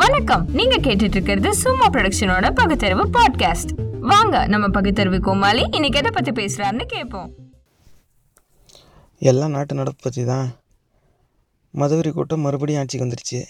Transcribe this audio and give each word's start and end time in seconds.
வணக்கம். 0.00 0.44
நீங்க 0.48 0.76
கேட்டுட்டு 0.76 1.16
இருக்கிறது 1.16 1.54
சும்மா 1.54 1.86
ப்ரொடக்ஷனோட 1.88 2.54
பகுத்தறிவு 2.54 3.04
பாட்காஸ்ட் 3.06 3.72
வாங்க 4.00 4.46
நம்ம 4.46 4.68
பகுத்தறிவு 4.68 5.18
கோமாளி 5.20 5.64
இன்னைக்கு 5.70 5.98
எதை 5.98 6.10
பத்தி 6.14 6.30
பேசுறாருன்னு 6.30 6.84
கேட்போம். 6.84 7.34
எல்லாம் 9.18 9.50
நாட்டு 9.50 9.74
நடப்பு 9.74 10.00
பற்றி 10.02 10.24
தான். 10.24 10.48
மதுவரி 11.74 12.12
கூட்டம் 12.12 12.40
மறுபடியும் 12.40 12.80
ஆட்சிக்கு 12.80 13.06
வந்துருச்சு. 13.06 13.40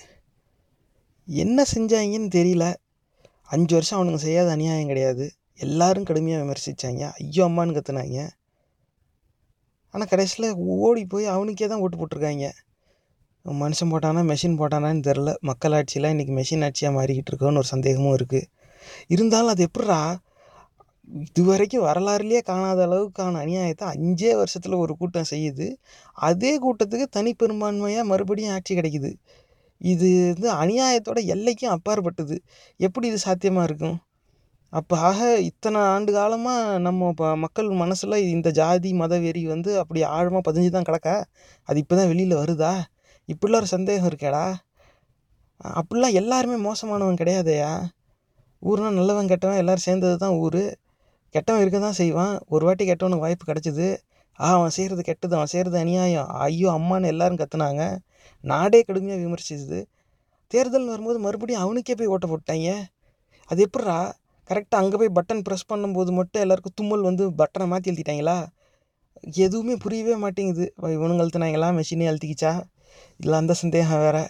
என்ன 1.27 1.65
செஞ்சாங்கன்னு 1.75 2.29
தெரியல. 2.39 2.75
அஞ்சு 3.45 3.75
வருஷம் 3.75 4.01
அவனுங்க 4.01 4.15
செய்யாத 4.15 4.51
அநியாயம் 4.51 4.87
கிடையாது. 4.87 5.33
எல்லாரும் 5.57 6.05
கடுமையாக 6.05 6.45
விமர்சித்தாங்க 6.45 7.13
ஐயோ 7.13 7.45
அம்மான்னு 7.45 7.79
கத்துனாங்க. 7.79 8.29
ஆனால் 9.91 10.09
கடைசியில் 10.09 10.55
ஓடி 10.55 11.05
போய் 11.05 11.27
அவனுக்கே 11.27 11.67
தான் 11.67 11.79
ஓட்டு 11.79 11.97
போட்டிருக்காங்க. 11.97 12.51
மனுஷன் 13.45 13.93
போட்டானா 13.93 14.21
மெஷின் 14.31 14.59
போட்டானான்னு 14.61 15.07
தெரில 15.07 15.31
மக்கள் 15.49 15.75
ஆட்சியெலாம் 15.79 16.13
இன்றைக்கி 16.15 16.35
மெஷின் 16.39 16.65
ஆட்சியாக 16.67 16.97
மாறிக்கிட்டு 16.99 17.31
இருக்கோன்னு 17.33 17.61
ஒரு 17.63 17.69
சந்தேகமும் 17.75 18.17
இருக்குது 18.19 18.49
இருந்தாலும் 19.15 19.53
அது 19.55 19.63
எப்படிரா 19.69 20.01
இது 21.29 21.43
வரைக்கும் 21.49 21.85
வரலாறுலேயே 21.87 22.41
காணாத 22.51 22.81
அளவுக்கான 22.87 23.41
அநியாயத்தை 23.45 23.87
அஞ்சே 23.95 24.31
வருஷத்தில் 24.41 24.77
ஒரு 24.85 24.93
கூட்டம் 25.01 25.29
செய்யுது. 25.33 25.67
அதே 26.29 26.53
கூட்டத்துக்கு 26.65 27.07
தனிப்பெரும்பான்மையாக 27.17 28.09
மறுபடியும் 28.13 28.53
ஆட்சி 28.57 28.73
கிடைக்குது. 28.79 29.11
இது 29.81 30.09
வந்து 30.33 30.49
அநியாயத்தோட 30.63 31.21
எல்லைக்கும் 31.35 31.75
அப்பாற்பட்டது. 31.77 32.37
எப்படி 32.81 33.07
இது 33.13 33.19
சாத்தியமாக 33.27 33.69
இருக்கும்? 33.71 33.97
அப்போ 34.73 34.95
ஆக 35.09 35.21
இத்தனை 35.51 35.81
ஆண்டு 35.95 36.11
காலமாக 36.19 36.79
நம்ம 36.87 37.09
இப்போ 37.13 37.29
மக்கள் 37.45 37.69
மனசில் 37.83 38.17
இந்த 38.37 38.49
ஜாதி 38.61 38.91
மத 39.03 39.19
வெறி 39.25 39.43
வந்து 39.55 39.71
அப்படி 39.83 40.01
ஆழமாக 40.17 40.43
பதிஞ்சு 40.49 40.71
தான் 40.77 40.89
கிடக்கா? 40.91 41.17
அது 41.69 41.79
இப்போ 41.85 41.97
தான் 42.01 42.11
வெளியில் 42.13 42.41
வருதா? 42.43 42.73
இப்படிலாம் 43.33 43.63
ஒரு 43.63 43.71
சந்தேகம் 43.77 44.09
இருக்கேடா. 44.11 44.45
அப்படிலாம் 45.81 46.17
எல்லாருமே 46.21 46.57
மோசமானவன் 46.69 47.21
கிடையாதேயா? 47.21 47.73
ஊர்னால் 48.63 48.99
நல்லவன் 49.01 49.31
கெட்டவன் 49.33 49.61
எல்லோரும் 49.63 49.87
சேர்ந்தது 49.89 50.17
தான் 50.25 50.37
ஊர். 50.45 50.63
கெட்டவன் 51.35 51.63
இருக்க 51.63 51.79
தான் 51.87 51.99
செய்வான். 52.01 52.35
ஒரு 52.55 52.65
வாட்டி 52.67 52.85
கெட்டவனுக்கு 52.91 53.27
வாய்ப்பு 53.27 53.47
கிடச்சிது. 53.51 53.89
ஆ 54.41 54.49
அவன் 54.59 54.75
செய்கிறது 54.77 55.03
கெட்டது 55.09 55.35
அவன் 55.39 55.53
செய்கிறது 55.55 55.77
அநியாயம். 55.85 56.29
ஐயோ 56.47 56.69
அம்மான்னு 56.79 57.11
எல்லாரும் 57.15 57.41
கத்துனாங்க. 57.43 57.83
நாடே 58.45 58.81
கடுமையாக 58.89 59.23
விமர்சிச்சுது. 59.27 59.81
தேர்தல்னு 60.51 60.93
வரும்போது 60.95 61.19
மறுபடியும் 61.27 61.63
அவனுக்கே 61.65 61.95
போய் 61.99 62.13
ஓட்ட 62.15 62.27
போட்டாங்க 62.33 62.71
அது 63.51 63.61
எப்பட்றா 63.67 63.99
கரெக்டாக 64.51 64.81
அங்கே 64.83 64.97
போய் 65.01 65.17
பட்டன் 65.19 65.43
ப்ரெஸ் 65.47 65.69
பண்ணும்போது 65.71 66.11
மட்டும் 66.19 66.43
எல்லாருக்கும் 66.45 66.77
தும்மல் 66.79 67.07
வந்து 67.09 67.25
பட்டனை 67.41 67.67
மாற்றி 67.73 67.91
எழுத்திட்டாங்களா 67.91 68.37
எதுவுமே 69.45 69.75
புரியவே 69.85 70.15
மாட்டேங்குது. 70.25 70.65
இவனுங்க 70.97 71.23
அழுத்தினாங்களா? 71.25 71.69
மெஷினே 71.79 72.09
அழுத்திக்கிச்சா? 72.11 72.53
இல்லை 73.21 73.37
அந்த 73.43 73.55
சந்தேகம் 73.63 74.03
வேறு. 74.05 74.23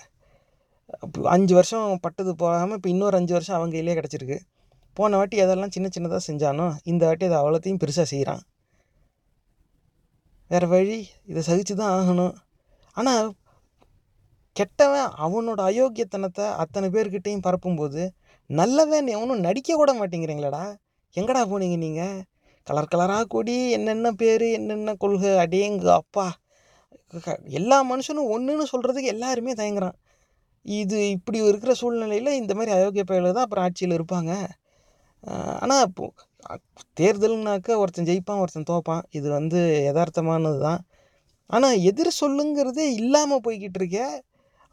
அஞ்சு 1.34 1.52
வருஷம் 1.58 2.00
பட்டது 2.04 2.32
போகாமல் 2.42 2.76
இப்போ 2.78 2.88
இன்னொரு 2.94 3.16
அஞ்சு 3.20 3.32
வருஷம் 3.36 3.56
அவங்க 3.58 3.74
கையிலே 3.76 3.96
கிடச்சிருக்கு. 3.98 4.38
போன 4.96 5.16
வாட்டி 5.18 5.36
எதெல்லாம் 5.44 5.74
சின்ன 5.76 5.88
சின்னதாக 5.94 6.22
செஞ்சானோ 6.28 6.66
இந்த 6.90 7.02
வாட்டி 7.08 7.24
அதை 7.28 7.36
அவ்வளோத்தையும் 7.42 7.82
பெருசாக 7.82 8.06
செய்கிறான் 8.12 8.42
வேறு 10.50 10.66
வழி 10.72 10.98
இதை 11.30 11.42
சகிச்சு 11.46 11.74
தான் 11.80 11.92
ஆகணும். 11.98 12.34
ஆனால் 12.96 13.28
கெட்டவன் 14.56 15.14
அவனோட 15.24 15.60
அயோக்கியத்தனத்தை 15.68 16.46
அத்தனை 16.62 16.88
பேர்கிட்டையும் 16.94 17.44
பரப்பும்போது 17.46 18.02
நல்லவன் 18.50 19.08
எவனும் 19.14 19.44
நடிக்க 19.46 19.76
கூட 19.80 19.90
மாட்டேங்கிறீங்களாடா. 20.00 20.64
எங்கடா 21.16 21.42
போனீங்க 21.50 21.76
நீங்கள் 21.84 22.18
கலர் 22.66 22.90
கலராக 22.92 23.24
கொடி 23.34 23.54
என்னென்ன 23.76 24.10
பேர் 24.20 24.44
என்னென்ன 24.58 24.94
கொள்கை 25.02 25.30
அடேங்க 25.44 25.88
அப்பா 26.00 26.26
எல்லா 27.60 27.78
மனுஷனும் 27.92 28.30
ஒன்றுன்னு 28.34 28.66
சொல்கிறதுக்கு 28.72 29.14
எல்லாருமே 29.14 29.52
தயங்குறான். 29.52 29.96
இது 30.66 30.98
இப்படி 31.10 31.38
இருக்கிற 31.50 31.72
சூழ்நிலையில் 31.80 32.38
இந்த 32.40 32.52
மாதிரி 32.54 32.72
அயோக்கிய 32.76 33.04
பயல்கள் 33.10 33.36
தான் 33.36 33.46
அப்புறம் 33.46 33.64
ஆட்சியில் 33.66 33.96
இருப்பாங்க. 33.98 34.32
ஆனால் 35.62 35.84
இப்போது 35.88 36.12
தேர்தல்னாக்க 37.00 37.76
ஒருத்தன் 37.82 38.08
ஜெயிப்பான் 38.10 38.40
ஒருத்தன் 38.42 38.70
தோப்பான். 38.72 39.02
இது 39.18 39.28
வந்து 39.38 39.60
யதார்த்தமானது 39.88 40.58
தான். 40.68 40.80
ஆனால் 41.50 41.76
எதிர் 41.90 42.18
சொல்லுங்கிறதே 42.20 42.86
இல்லாமல் 43.00 43.44
போய்கிட்டு 43.46 43.78
இருக்கே. 43.82 44.06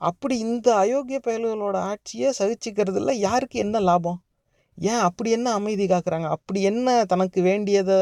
அப்படி 0.01 0.35
இந்த 0.47 0.67
அயோக்கிய 0.83 1.17
பயல்களோட 1.25 1.77
ஆட்சியை 1.91 2.29
சகிச்சுக்கிறதுல 2.39 3.13
யாருக்கு 3.27 3.57
என்ன 3.65 3.79
லாபம்? 3.79 4.19
ஏன் 4.77 5.01
அப்படி 5.07 5.29
என்ன 5.37 5.53
அமைதி 5.59 5.85
காக்குறாங்க? 5.87 6.27
அப்படி 6.35 6.59
என்ன 6.71 6.89
தனக்கு 7.05 7.39
வேண்டியதை 7.41 7.97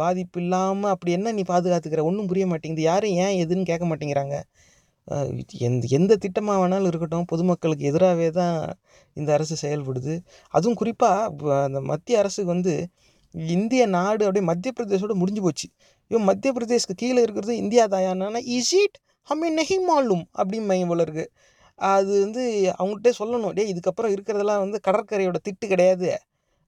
பாதிப்பு 0.00 0.38
இல்லாமல் 0.42 0.92
அப்படி 0.94 1.12
என்ன 1.18 1.32
நீ 1.38 1.42
பாதுகாத்துக்கிற? 1.52 2.02
ஒன்றும் 2.10 2.28
புரிய 2.30 2.46
மாட்டேங்குது. 2.52 2.84
யாரும் 2.90 3.16
ஏன் 3.24 3.36
எதுன்னு 3.44 3.68
கேட்க 3.70 3.86
மாட்டேங்கிறாங்க. 3.90 4.36
எந்த 5.68 5.86
எந்த 5.98 6.12
திட்டமாக 6.24 6.58
வேணாலும் 6.62 6.90
இருக்கட்டும். 6.92 7.26
பொதுமக்களுக்கு 7.32 7.84
எதிராகவே 7.90 8.28
தான் 8.40 8.56
இந்த 9.16 9.30
அரசு 9.36 9.56
செயல்படுது. 9.64 10.14
அதுவும் 10.54 10.78
குறிப்பாக 10.82 11.60
அந்த 11.66 11.80
மத்திய 11.92 12.20
அரசுக்கு 12.22 12.50
வந்து 12.56 12.74
இந்திய 13.54 13.82
நாடு 13.96 14.22
அப்படியே 14.26 14.44
மத்திய 14.50 14.72
பிரதேசோட 14.78 15.14
முடிஞ்சு 15.22 15.42
போச்சு. 15.46 15.66
இவன் 16.10 16.26
மத்திய 16.30 16.50
பிரதேஷ்க்கு 16.56 16.94
கீழே 17.02 17.20
இருக்கிறது 17.26 17.54
இந்தியா 17.62 17.84
தாயானா 17.94 18.40
இஸ் 18.58 18.74
இட் 18.82 18.98
ஹமே 19.28 19.48
நெஹி 19.58 19.76
மாலும் 19.88 20.24
அப்படின்னு 20.40 20.86
போல 20.90 21.04
இருக்குது 21.06 21.30
அது 21.78 22.12
வந்து 22.24 22.42
அவங்கள்ட்டே 22.80 23.12
சொல்லணும். 23.20 23.54
டே 23.58 23.62
இதுக்கப்புறம் 23.72 24.12
இருக்கிறதெல்லாம் 24.16 24.62
வந்து 24.64 24.78
கடற்கரையோட 24.86 25.38
திட்டு 25.46 25.66
கிடையாது. 25.72 26.10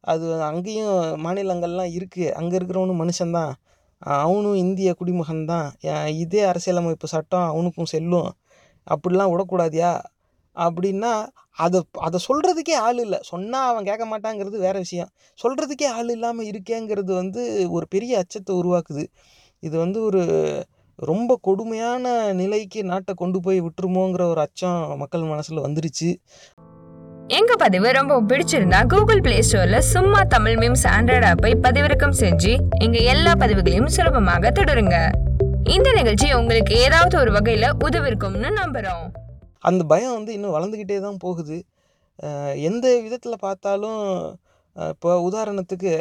அது 0.06 0.26
அங்கேயும் 0.50 0.96
மாநிலங்கள்லாம் 1.24 1.92
இருக்குது 1.98 2.34
அங்கே 2.38 2.54
இருக்கிறவனும் 2.58 3.00
மனுஷன்தான். 3.02 3.52
அவனும் 4.22 4.58
இந்திய 4.64 4.90
குடிமகன் 4.94 5.46
தான் 5.52 5.68
இதே 6.22 6.42
அரசியலமைப்பு 6.50 7.06
சட்டம் 7.14 7.48
அவனுக்கும் 7.52 7.90
செல்லும். 7.94 8.28
அப்படிலாம் 8.86 9.32
விடக்கூடாதியா? 9.32 9.92
அப்படின்னா 10.56 11.12
அதை 11.64 11.78
அதை 12.06 12.18
சொல்கிறதுக்கே 12.28 12.74
ஆள் 12.86 13.00
இல்லை. 13.04 13.18
சொன்னால் 13.30 13.68
அவன் 13.70 13.88
கேட்க 13.88 14.04
மாட்டாங்கிறது 14.12 14.56
வேறு 14.66 14.78
விஷயம். 14.84 15.10
சொல்கிறதுக்கே 15.38 15.88
ஆள் 15.98 16.10
இல்லாமல் 16.14 16.48
இருக்கேங்கிறது 16.50 17.12
வந்து 17.22 17.42
ஒரு 17.76 17.86
பெரிய 17.94 18.12
அச்சத்தை 18.22 18.52
உருவாக்குது. 18.62 19.04
இது 19.62 19.76
வந்து 19.84 19.98
ஒரு 20.02 20.22
ரொம்ப 20.98 21.32
கொடுமையான 21.42 22.04
நிலைக்கு 22.32 22.80
நாட்டை 22.84 23.12
கொண்டு 23.14 23.38
போய் 23.40 23.58
விட்டுருமோங்கிற 23.62 24.22
ஒரு 24.32 24.40
அச்சம் 24.40 24.80
மக்கள் 24.96 25.30
மனசில் 25.32 25.64
வந்துருச்சு. 25.66 26.10
எங்க 27.34 27.52
பதிவு 27.58 27.92
ரொம்ப 27.96 28.16
பிடிச்சிருந்தா 28.30 28.80
கூகுள் 28.86 29.20
பிளே 29.20 29.36
ஸ்டோர்ல 29.46 29.78
சும்மா 29.92 30.22
தமிழ் 30.34 30.56
மீம்ஸ் 30.62 30.84
ஆண்ட்ராய்டு 30.92 31.26
ஆப்பை 31.30 31.50
பதிவிறக்கம் 31.64 32.14
செஞ்சு 32.20 32.52
எங்க 32.84 32.98
எல்லா 33.12 33.32
பதிவுகளையும் 33.32 33.88
சுலபமாக 33.94 34.50
தொடருங்க. 34.50 34.96
இந்த 35.76 35.88
நிகழ்ச்சி 35.92 36.28
உங்களுக்கு 36.32 36.74
ஏதாவது 36.84 37.18
ஒரு 37.18 37.30
வகையில 37.36 37.70
உதவிருக்கும்னு 37.86 38.50
நம்புறோம். 38.60 39.06
அந்த 39.58 39.84
பயம் 39.84 40.12
வந்து 40.12 40.32
இன்னும் 40.32 40.54
வளர்ந்துக்கிட்டே 40.56 41.00
தான் 41.00 41.18
போகுது. 41.24 41.58
எந்த 42.68 42.86
விதத்தில் 43.06 43.42
பார்த்தாலும் 43.46 44.00
இப்போ 44.92 45.16
உதாரணத்துக்கு 45.30 45.94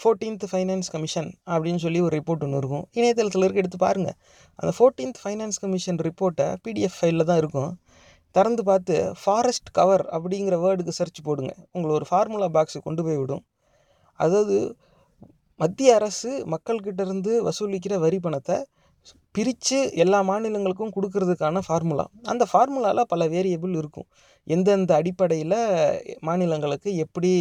ஃபோர்டீன்த் 0.00 0.48
ஃபைனான்ஸ் 0.50 0.92
கமிஷன் 0.96 1.30
அப்படின்னு 1.52 1.76
சொல்லி 1.76 2.00
ஒரு 2.00 2.14
ரிப்போர்ட் 2.18 2.44
ஒன்று 2.48 2.60
இருக்கும். 2.62 2.84
இணையதளத்தில் 2.98 3.44
இருக்க 3.44 3.64
எடுத்து 3.64 3.80
பாருங்கள் 3.86 4.18
அந்த 4.58 4.72
ஃபோர்டீன்த் 4.78 5.22
ஃபைனான்ஸ் 5.24 5.62
கமிஷன் 5.64 6.02
ரிப்போர்ட்டை 6.08 6.48
பிடிஎஃப் 6.66 6.98
ஃபைலில் 7.00 7.28
தான் 7.30 7.40
இருக்கும். 7.44 7.72
திறந்து 8.36 8.62
பார்த்து 8.68 8.94
ஃபாரஸ்ட் 9.22 9.70
கவர் 9.78 10.04
அப்படிங்கிற 10.16 10.56
வேர்டுக்கு 10.64 10.98
சர்ச் 10.98 11.20
போடுங்க. 11.26 11.52
உங்களை 11.74 11.92
ஒரு 11.98 12.06
ஃபார்முலா 12.10 12.48
பாக்ஸு 12.56 12.78
கொண்டு 12.86 13.02
போய் 13.06 13.20
விடும். 13.22 13.44
அதாவது 14.20 14.56
மத்திய 15.60 15.90
அரசு 15.98 16.30
மக்கள்கிட்ட 16.52 17.00
இருந்து 17.06 17.32
வசூலிக்கிற 17.48 17.94
வரி 18.04 18.18
பணத்தை 18.26 18.56
பிரித்து 19.36 19.78
எல்லா 20.02 20.18
மாநிலங்களுக்கும் 20.28 20.92
கொடுக்கறதுக்கான 20.96 21.60
ஃபார்முலா 21.66 22.04
அந்த 22.32 22.44
ஃபார்முலாவில் 22.50 23.08
பல 23.12 23.22
வேரியபிள் 23.34 23.74
இருக்கும். 23.80 24.06
எந்தெந்த 24.46 24.92
அடிப்படையில் 25.00 25.56
மாநிலங்களுக்கு 26.28 26.90
எப்படி 27.04 27.32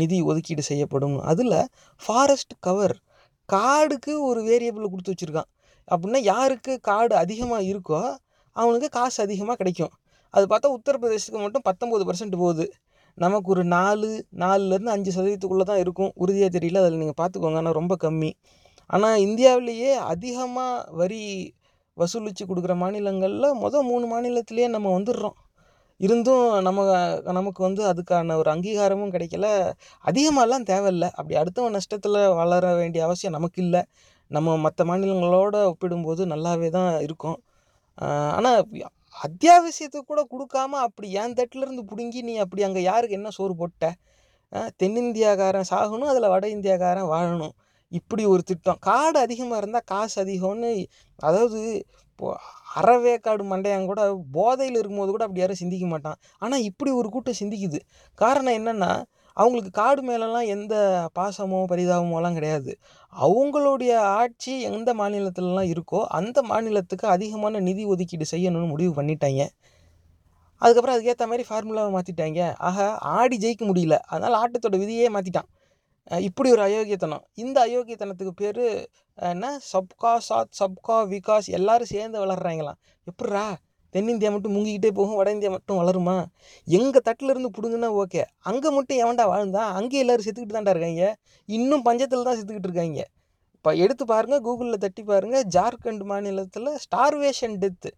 நிதி 0.00 0.18
ஒதுக்கீடு 0.30 0.64
செய்யப்படும். 0.70 1.16
அதில் 1.32 1.58
ஃபாரஸ்ட் 2.02 2.54
கவர் 2.66 2.96
காடுக்கு 3.48 4.14
ஒரு 4.30 4.40
வேரியபிள் 4.48 4.90
கொடுத்து 4.92 5.12
வச்சுருக்கான். 5.14 5.50
அப்படின்னா 5.88 6.20
யாருக்கு 6.32 6.72
காடு 6.90 7.14
அதிகமாக 7.24 7.68
இருக்கோ 7.72 8.00
அவனுக்கு 8.56 8.88
காசு 8.98 9.18
அதிகமாக 9.26 9.56
கிடைக்கும். 9.62 9.94
அது 10.34 10.44
பார்த்தா 10.52 10.68
உத்தரப்பிரதேசத்துக்கு 10.78 11.44
மட்டும் 11.46 11.66
பத்தொம்போது 11.68 12.04
பர்சன்ட் 12.10 12.36
போகுது. 12.42 12.66
நமக்கு 13.18 13.48
ஒரு 13.54 13.62
நாலு 13.76 14.08
நாலுலேருந்து 14.42 14.92
அஞ்சு 14.96 15.10
சதவீதத்துக்குள்ளே 15.16 15.66
தான் 15.70 15.82
இருக்கும். 15.84 16.12
உறுதியாக 16.22 16.50
தெரியல 16.56 16.82
அதில் 16.82 17.00
நீங்கள் 17.02 17.20
பார்த்துக்கோங்க. 17.22 17.60
ஆனால் 17.62 17.78
ரொம்ப 17.80 17.94
கம்மி. 18.04 18.30
ஆனால் 18.90 19.18
இந்தியாவிலேயே 19.26 19.92
அதிகமாக 20.12 20.96
வரி 21.00 21.22
வசூலித்து 21.96 22.44
கொடுக்குற 22.50 22.74
மாநிலங்களில் 22.82 23.48
மொதல் 23.62 23.86
மூணு 23.90 24.06
மாநிலத்திலேயே 24.12 24.68
நம்ம 24.76 24.88
வந்துடுறோம். 24.98 25.36
இருந்தும் 26.00 26.46
நம்ம 26.66 26.80
நமக்கு 27.38 27.60
வந்து 27.66 27.82
அதுக்கான 27.92 28.36
ஒரு 28.40 28.50
அங்கீகாரமும் 28.54 29.12
கிடைக்கல. 29.14 29.46
அதிகமாகலாம் 30.04 30.66
தேவையில்ல. 30.72 31.06
அப்படி 31.18 31.36
அடுத்தவன் 31.42 31.76
நஷ்டத்தில் 31.78 32.18
வளர 32.40 32.64
வேண்டிய 32.80 33.02
அவசியம் 33.08 33.36
நமக்கு 33.38 33.60
இல்லை. 33.66 33.82
நம்ம 34.30 34.56
மற்ற 34.66 34.84
மாநிலங்களோடு 34.90 35.60
ஒப்பிடும்போது 35.72 36.22
நல்லாவே 36.34 36.68
தான் 36.78 36.90
இருக்கும். 37.06 37.38
ஆனால் 38.38 38.60
அத்தியாவசியத்தை 39.14 40.00
கூட 40.10 40.20
கொடுக்காம 40.32 40.80
அப்படி 40.86 41.08
என் 41.22 41.36
தட்டிலேருந்து 41.38 41.84
பிடுங்கி 41.90 42.20
நீ 42.28 42.34
அப்படி 42.44 42.62
அங்கே 42.68 42.82
யாருக்கு 42.90 43.18
என்ன 43.20 43.30
சோறு 43.38 43.54
போட்ட? 43.60 43.86
தென்னிந்தியாக்காரன் 44.80 45.68
சாகணும் 45.72 46.10
அதில் 46.12 46.32
வட 46.34 46.46
இந்தியாக்காரன் 46.56 47.08
வாழணும். 47.14 47.54
இப்படி 47.92 48.22
ஒரு 48.32 48.42
திட்டம். 48.50 48.78
காடு 48.88 49.18
அதிகமாக 49.26 49.60
இருந்தால் 49.62 49.88
காசு 49.92 50.16
அதிகம்னு 50.24 50.70
அதாவது 51.18 51.60
இப்போ 52.10 52.28
அறவேக்காடு 52.78 53.42
மண்டையன் 53.52 53.88
கூட 53.90 54.00
போதையில் 54.36 54.78
இருக்கும்போது 54.80 55.10
கூட 55.14 55.24
அப்படி 55.26 55.42
யாரும் 55.42 55.60
சிந்திக்க 55.62 55.86
மாட்டான். 55.92 56.18
ஆனால் 56.44 56.64
இப்படி 56.70 56.90
ஒரு 57.00 57.08
கூட்டம் 57.14 57.40
சிந்திக்குது. 57.42 57.78
காரணம் 58.18 58.56
என்னென்னா 58.60 58.90
அவங்களுக்கு 59.38 59.72
காடு 59.72 60.02
மேலெல்லாம் 60.02 60.48
எந்த 60.54 60.74
பாசமோ 61.18 61.60
பரிதாபமோலாம் 61.72 62.36
கிடையாது. 62.38 62.72
அவங்களுடைய 63.12 63.92
ஆட்சி 64.18 64.54
எந்த 64.70 64.90
மாநிலத்திலலாம் 64.94 65.70
இருக்கோ 65.74 66.00
அந்த 66.18 66.38
மாநிலத்துக்கு 66.50 67.06
அதிகமான 67.16 67.60
நிதி 67.68 67.84
ஒதுக்கீடு 67.94 68.26
செய்யணும்னு 68.34 68.72
முடிவு 68.74 68.92
பண்ணிட்டாங்க. 68.98 69.42
அதுக்கப்புறம் 70.62 70.96
அதுக்கேற்ற 70.96 71.26
மாதிரி 71.30 71.44
ஃபார்முலாவை 71.48 71.90
மாற்றிட்டாங்க 71.96 72.40
ஆக 72.68 72.78
ஆடி 73.16 73.36
ஜெயிக்க 73.44 73.64
முடியல. 73.70 73.96
அதனால் 74.06 74.38
ஆட்டத்தோட 74.42 74.76
விதியே 74.84 75.08
மாற்றிட்டான் 75.16 75.48
இப்படி 76.26 76.48
ஒரு 76.56 76.62
அயோக்கியத்தனம். 76.68 77.24
இந்த 77.42 77.58
அயோக்கியத்தனத்துக்கு 77.66 78.34
பேர் 78.42 78.64
என்ன? 79.18 79.46
சப்கா 79.72 80.12
சாத் 80.28 80.52
சப்கா 80.60 80.96
விகாஸ் 81.12 81.48
எல்லோரும் 81.58 81.92
சேர்ந்து 81.94 82.18
வளர்கிறாங்களாம் 82.24 82.78
எப்பட்றா 83.06 83.44
தென்னிந்தியா 83.94 84.30
மட்டும் 84.34 84.54
முங்கிக்கிட்டே 84.56 84.90
போகும் 84.98 85.18
வட 85.20 85.28
இந்தியா 85.36 85.50
மட்டும் 85.56 85.78
வளருமா? 85.80 86.16
எங்கள் 86.66 87.04
தட்டில் 87.08 87.32
இருந்து 87.32 87.50
பிடுங்குனா 87.56 87.88
ஓகே. 88.02 88.22
அங்கே 88.50 88.70
மட்டும் 88.78 88.98
எவன்டா 89.04 89.24
வாழ்ந்தான் 89.32 89.70
அங்கே 89.78 89.98
எல்லோரும் 90.02 90.26
செத்துக்கிட்டு 90.26 90.56
தான்டா 90.56 90.74
இருக்காங்க. 90.76 91.06
இன்னும் 91.48 91.84
பஞ்சத்தில் 91.88 92.28
தான் 92.28 92.38
செத்துக்கிட்டு 92.40 92.70
இருக்காங்க. 92.70 93.00
இப்போ 93.56 93.70
எடுத்து 93.84 94.04
பாருங்கள் 94.12 94.42
கூகுளில் 94.46 94.82
தட்டி 94.84 95.02
பாருங்கள் 95.02 95.46
ஜார்க்கண்ட் 95.56 96.02
மாநிலத்தில் 96.10 96.70
ஸ்டார்வேஷன் 96.84 97.56
டெத்து 97.62 97.90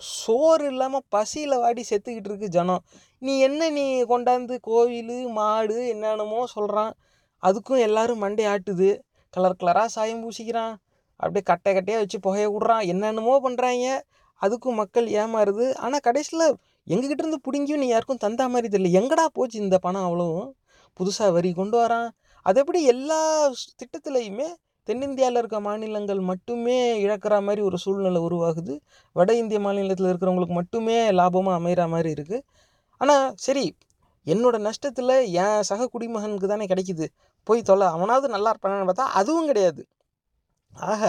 சோறு 0.00 0.64
இல்லாமல் 0.72 1.04
பசியில் 1.14 1.60
வாடி 1.62 1.82
செத்துக்கிட்டு 1.90 2.30
இருக்கு 2.30 2.48
ஜனம். 2.56 2.82
நீ 3.22 3.32
என்ன 3.46 3.70
நீ 3.76 3.84
கொண்டாந்து 4.12 4.56
கோவில் 4.68 5.16
மாடு 5.38 5.78
என்னென்னமோ 5.94 6.42
சொல்கிறான் 6.54 6.92
அதுக்கும் 7.42 7.80
எல்லோரும் 7.86 8.22
மண்டை 8.24 8.44
ஆட்டுது. 8.52 8.90
கலர் 9.34 9.58
கலராக 9.60 9.88
சாயம் 9.96 10.22
பூசிக்கிறான். 10.24 10.74
அப்படியே 11.20 11.44
கட்டை 11.50 11.70
கட்டையாக 11.76 12.02
வச்சு 12.02 12.18
புகைய 12.26 12.46
விட்றான். 12.54 12.84
என்னென்னமோ 12.92 13.34
பண்ணுறாங்க 13.46 13.86
அதுக்கும் 14.42 14.78
மக்கள் 14.82 15.06
ஏமாறுது. 15.22 15.66
ஆனால் 15.84 16.04
கடைசியில் 16.08 16.46
எங்ககிட்ட 16.86 17.22
இருந்து 17.24 17.40
பிடுங்கியும் 17.46 17.82
நீ 17.82 17.88
யாருக்கும் 17.90 18.22
தந்தா 18.24 18.44
மாதிரி 18.54 18.68
தெரியல. 18.74 18.90
எங்கடா 19.00 19.24
போச்சு 19.38 19.56
இந்த 19.64 19.76
பணம் 19.86 20.06
அவ்வளோவும் 20.08 20.50
புதுசாக 21.00 21.30
வரி 21.36 21.50
கொண்டு 21.60 21.76
வரான். 21.82 22.08
அது 22.46 22.58
எப்படி 22.62 22.80
எல்லா 22.92 23.20
திட்டத்துலையுமே 23.80 24.48
தென்னிந்தியாவில் 24.88 25.38
இருக்க 25.40 25.58
மாநிலங்கள் 25.66 26.20
மட்டுமே 26.30 26.76
இழக்கிற 27.04 27.34
மாதிரி 27.46 27.62
ஒரு 27.68 27.78
சூழ்நிலை 27.84 28.20
உருவாகுது. 28.28 28.74
வட 29.16 29.30
இந்திய 29.40 29.58
மாநிலத்தில் 29.66 30.08
இருக்கிறவங்களுக்கு 30.10 30.56
மட்டுமே 30.60 30.96
லாபமாக 31.20 31.58
அமைகிற 31.60 31.82
மாதிரி 31.94 32.10
இருக்குது 32.16 32.44
ஆனால் 33.00 33.26
சரி 33.46 33.64
என்னோடய 34.26 34.64
நஷ்டத்தில் 34.68 35.14
என் 35.42 35.66
சக 35.70 35.88
குடிமகனுக்கு 35.92 36.48
தானே 36.52 36.64
கிடைக்குது. 36.72 37.06
போய் 37.46 37.60
தொலை 37.68 37.86
அவனாவது 37.96 38.26
நல்லா 38.34 38.50
இருப்பானு 38.54 38.88
பார்த்தா 38.88 39.06
அதுவும் 39.20 39.48
கிடையாது. 39.50 39.82
ஆக 40.74 41.02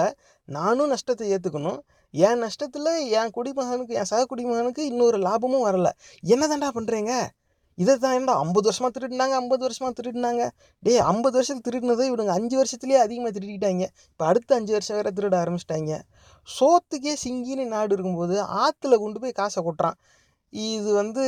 நானும் 0.47 0.91
நஷ்டத்தை 0.93 1.25
ஏற்றுக்கணும் 1.35 1.79
என் 2.13 2.41
நஷ்டத்தில் 2.43 2.91
என் 3.19 3.33
குடிமகனுக்கு 3.35 3.93
என் 4.01 4.09
சக 4.11 4.21
குடிமகனுக்கு 4.31 4.83
இன்னொரு 4.91 5.17
லாபமும் 5.27 5.65
வரல. 5.67 5.89
என்ன 6.23 6.43
தாண்டா 6.51 6.69
பண்ணுறீங்க 6.77 7.13
இதை 7.77 7.93
தான் 8.03 8.15
ஏன்டா 8.17 8.33
ஐம்பது 8.43 8.65
வருஷமாக 8.67 8.91
திருடினாங்க 8.95 9.33
ஐம்பது 9.41 9.61
வருஷமாக 9.65 9.93
திருடினாங்க. 9.99 10.43
டே 10.83 10.93
ஐம்பது 11.11 11.35
வருஷத்துக்கு 11.37 11.67
திருடினதை 11.67 12.05
இவனுங்க 12.09 12.33
அஞ்சு 12.39 12.55
வருஷத்துலேயே 12.61 12.99
அதிகமாக 13.05 13.31
திருடிட்டாங்க 13.35 13.83
இப்போ 14.11 14.25
அடுத்த 14.31 14.55
அஞ்சு 14.59 14.73
வருஷம் 14.75 14.97
வேறு 14.97 15.11
திருட 15.19 15.35
ஆரம்பிச்சிட்டாங்க. 15.43 15.93
சோத்துக்கே 16.47 17.13
சிங்கின்னு 17.23 17.65
நாடு 17.75 17.93
இருக்கும்போது 17.95 18.35
ஆற்றுல 18.63 18.97
கொண்டு 19.03 19.21
போய் 19.23 19.37
காசை 19.41 19.61
கொட்டுறான். 19.67 19.97
இது 20.53 20.89
வந்து 21.01 21.23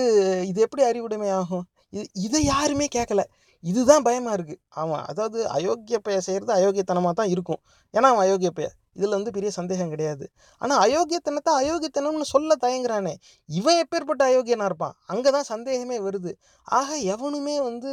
இது 0.50 0.60
எப்படி 0.66 0.84
அறிவுடைமை 0.90 1.30
ஆகும்? 1.40 1.66
இது 1.96 2.06
இதை 2.28 2.42
யாருமே 2.54 2.88
கேட்கல 2.98 3.24
இதுதான் 3.64 4.06
பயமாக 4.06 4.36
இருக்குது 4.38 4.62
அவன் 4.82 5.04
அதாவது 5.12 5.40
அயோக்கிய 5.56 5.98
பைய 6.06 6.20
செய்கிறது 6.28 6.54
அயோக்கியத்தனமாக 6.60 7.14
தான் 7.20 7.32
இருக்கும். 7.34 7.62
ஏன்னா 7.94 8.08
அவன் 8.12 8.24
அயோக்கிய 8.26 8.52
பைய 8.58 8.68
இதில் 8.96 9.16
வந்து 9.18 9.32
பெரிய 9.36 9.50
சந்தேகம் 9.58 9.92
கிடையாது. 9.94 10.26
ஆனால் 10.62 10.80
அயோக்கியத்தனத்தை 10.86 11.52
அயோக்கியத்தனம்னு 11.62 12.28
சொல்ல 12.34 12.56
தயங்குறானே. 12.66 13.14
இவன் 13.50 13.80
எப்பேற்பட்ட 13.84 14.22
அயோக்கியனாக 14.30 14.70
இருப்பான்? 14.72 14.96
அங்கே 15.14 15.30
தான் 15.36 15.48
சந்தேகமே 15.52 15.98
வருது. 16.08 16.32
ஆக 16.68 16.98
எவனுமே 17.16 17.56
வந்து 17.70 17.92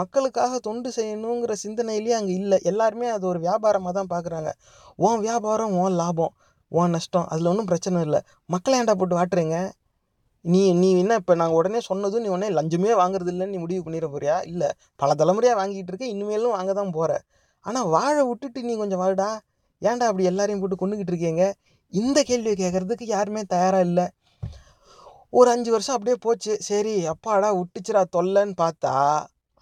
மக்களுக்காக 0.00 0.60
தொண்டு 0.68 0.90
செய்யணுங்கிற 0.98 1.54
சிந்தனையிலேயே 1.64 2.16
அங்கே 2.20 2.34
இல்லை. 2.42 2.58
எல்லாருமே 2.72 3.08
அது 3.16 3.26
ஒரு 3.32 3.40
வியாபாரமாக 3.46 3.94
தான் 3.98 4.12
பார்க்குறாங்க 4.14 4.52
உன் 5.06 5.20
வியாபாரம் 5.26 5.74
உன் 5.82 5.98
லாபம் 6.02 6.34
உன் 6.72 6.94
நஷ்டம் 6.96 7.26
அதில் 7.32 7.50
ஒன்றும் 7.50 7.68
பிரச்சனை 7.72 7.98
இல்லை. 8.06 8.20
மக்களை 8.54 8.76
ஏன்டா 8.80 8.94
போட்டு 9.00 9.18
வாட்டுறீங்க? 9.18 9.58
நீ 10.44 10.60
நீ 10.80 10.88
என்ன 11.02 11.14
இப்போ 11.20 11.34
நாங்கள் 11.40 11.58
உடனே 11.60 11.80
சொன்னதும் 11.88 12.22
நீ 12.24 12.28
உடனே 12.34 12.48
லஞ்சமே 12.56 12.92
வாங்குறது 13.00 13.30
இல்லைன்னு 13.32 13.54
நீ 13.54 13.58
முடிவு 13.62 13.82
பண்ணிட 13.86 14.06
போறியா? 14.14 14.36
இல்லை. 14.50 14.68
பல 15.00 15.14
தலைமுறையாக 15.20 15.58
வாங்கிட்டு 15.60 15.90
இருக்க 15.92 16.06
இனிமேலும் 16.14 16.54
வாங்க 16.56 16.72
தான் 16.80 16.92
போகிற 16.96 17.12
ஆனால் 17.64 17.88
வாழை 17.94 18.22
விட்டுட்டு 18.28 18.60
நீ 18.68 18.74
கொஞ்சம் 18.82 19.00
வாழடா. 19.02 19.30
ஏன்டா 19.82 20.06
அப்படி 20.10 20.24
எல்லாரையும் 20.30 20.60
போட்டு 20.62 20.76
கொண்டுக்கிட்டு 20.80 21.12
இருக்கீங்க? 21.14 21.44
இந்த 21.92 22.18
கேள்வியை 22.28 22.56
கேட்குறதுக்கு 22.62 23.04
யாருமே 23.16 23.42
தயாராக 23.54 23.86
இல்லை. 23.88 24.06
ஒரு 25.38 25.48
அஞ்சு 25.54 25.70
வருஷம் 25.74 25.96
அப்படியே 25.96 26.16
போச்சு. 26.26 26.52
சரி 26.68 26.94
அப்பாடா 27.12 27.48
விட்டுச்சுரா 27.60 28.02
தொல்லைன்னு 28.16 28.56
பார்த்தா 28.64 28.94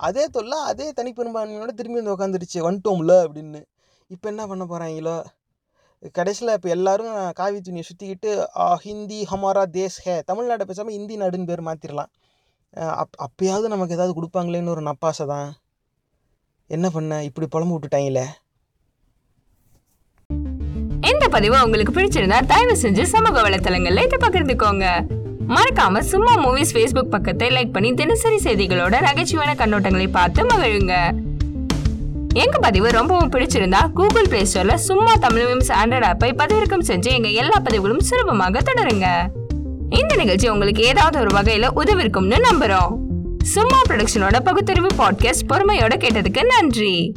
அதே 0.01 0.25
தொல்லை 0.37 0.59
அதே 0.71 0.87
தனிப்பெரும்பான்மையோட 0.99 1.73
திரும்பி 1.79 1.99
வந்து 2.01 2.15
உட்காந்துருச்சு 2.15 2.59
வந்துட்டோம்ல 2.67 3.15
அப்படின்னு. 3.27 3.61
இப்போ 4.11 4.27
என்ன 4.33 4.43
பண்ண 4.51 4.65
போகிறாங்களோ 4.73 5.17
கடைசியில் 6.17 6.55
இப்போ 6.57 6.69
எல்லோரும் 6.75 7.15
காவி 7.39 7.59
துணியை 7.67 7.85
சுற்றிக்கிட்டு 7.89 8.31
ஹிந்தி 8.87 9.21
ஹமாரா 9.31 9.63
தேஸ் 9.77 9.97
ஹே. 10.07 10.15
தமிழ்நாடை 10.31 10.65
பேசாமல் 10.71 10.97
இந்தி 10.99 11.15
நாடுன்னு 11.23 11.49
பேர் 11.51 11.67
மாற்றிடலாம் 11.69 12.11
அப் 13.03 13.17
அப்போயாவது 13.27 13.67
நமக்கு 13.75 13.97
ஏதாவது 13.97 14.17
கொடுப்பாங்களேன்னு 14.19 14.73
ஒரு 14.75 14.83
நப்பாசை 14.89 15.25
தான். 15.33 15.49
என்ன 16.71 16.87
பண்ண? 16.97 17.13
இப்படி 17.29 17.47
புலம்பு 17.55 17.75
விட்டுட்டாங்களே. 17.75 18.27
இந்த 21.11 21.29
பதிவு 21.29 21.63
உங்களுக்கு 21.65 21.93
பிடிச்சிருந்தா 21.97 22.47
தயவு 22.47 22.77
செஞ்சு 22.83 23.03
சமூக 23.03 23.43
வலைத்தளங்கள்ல 23.43 24.05
இதை 24.05 24.19
பகிர்ந்துக்கோங்க. 24.23 24.87
மறக்காம 25.49 25.99
சும்மா 25.99 26.33
மூவிஸ் 26.45 26.73
ஃபேஸ்புக் 26.73 27.13
பக்கத்தை 27.15 27.49
லைக் 27.49 27.73
பண்ணி 27.73 27.95
தினசரி 27.95 28.39
செய்திகளோட 28.43 28.95
நகைச்சுவையான 29.01 29.53
கண்ணோட்டங்களை 29.55 30.09
பார்த்து 30.11 30.45
மகிழுங்க. 30.45 30.95
எங்க 32.35 32.59
பதிவு 32.59 32.89
ரொம்பவும் 32.91 33.31
பிடிச்சிருந்தா 33.31 33.93
கூகுள் 33.93 34.29
பிளே 34.29 34.43
ஸ்டோர்ல 34.43 34.75
சும்மா 34.75 35.13
தமிழ் 35.15 35.43
மீம்ஸ் 35.43 35.73
ஆண்ட்ராய்ட் 35.85 36.09
ஆப்பை 36.11 36.31
பதிவிறக்கம் 36.41 36.87
செஞ்சு 36.87 37.11
எங்க 37.11 37.29
எல்லா 37.29 37.59
பதிவுகளும் 37.63 38.01
சுலபமாக 38.01 38.61
தொடருங்க. 38.61 39.07
இந்த 39.91 40.15
நிகழ்ச்சி 40.17 40.49
உங்களுக்கு 40.49 40.83
ஏதாவது 40.83 41.19
ஒரு 41.21 41.33
வகையில 41.37 41.67
உதவிருக்கும்னு 41.77 42.39
நம்புறோம். 42.51 42.95
சும்மா 43.43 43.81
ப்ரொடக்ஷனோட 43.89 44.41
பகுத்தறிவு 44.41 44.89
பாட்காஸ்ட் 44.99 45.47
பொறுமையோட 45.49 45.95
கேட்டதுக்கு 45.97 46.45
நன்றி. 46.45 47.13